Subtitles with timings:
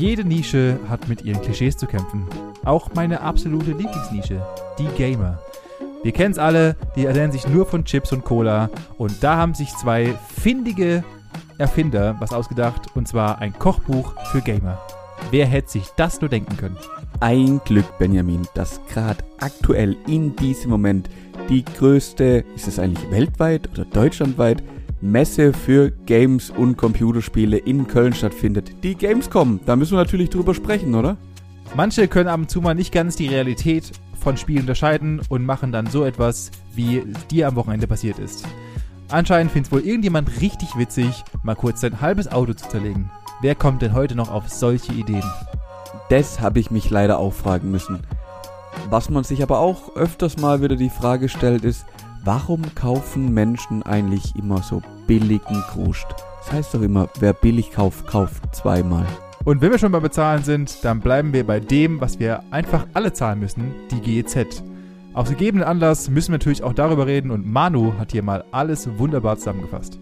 [0.00, 2.24] Jede Nische hat mit ihren Klischees zu kämpfen.
[2.64, 4.40] Auch meine absolute Lieblingsnische,
[4.78, 5.42] die Gamer.
[6.02, 8.70] Wir kennen es alle, die ernähren sich nur von Chips und Cola.
[8.96, 11.04] Und da haben sich zwei findige
[11.58, 14.80] Erfinder was ausgedacht, und zwar ein Kochbuch für Gamer.
[15.30, 16.78] Wer hätte sich das nur denken können?
[17.20, 21.10] Ein Glück, Benjamin, dass gerade aktuell in diesem Moment
[21.50, 24.62] die größte, ist es eigentlich weltweit oder deutschlandweit,
[25.00, 28.82] Messe für Games und Computerspiele in Köln stattfindet.
[28.82, 31.16] Die Gamescom, da müssen wir natürlich drüber sprechen, oder?
[31.74, 35.72] Manche können ab und zu mal nicht ganz die Realität von Spielen unterscheiden und machen
[35.72, 38.46] dann so etwas, wie dir am Wochenende passiert ist.
[39.08, 43.10] Anscheinend findet wohl irgendjemand richtig witzig, mal kurz sein halbes Auto zu zerlegen.
[43.40, 45.24] Wer kommt denn heute noch auf solche Ideen?
[46.10, 48.00] Das habe ich mich leider auch fragen müssen.
[48.88, 51.86] Was man sich aber auch öfters mal wieder die Frage stellt, ist,
[52.24, 56.08] warum kaufen Menschen eigentlich immer so billigen Kruscht?
[56.40, 59.06] Das heißt doch immer, wer billig kauft, kauft zweimal.
[59.44, 62.86] Und wenn wir schon beim Bezahlen sind, dann bleiben wir bei dem, was wir einfach
[62.92, 64.62] alle zahlen müssen, die GEZ.
[65.12, 68.88] Aus gegebenen Anlass müssen wir natürlich auch darüber reden und Manu hat hier mal alles
[68.98, 69.98] wunderbar zusammengefasst.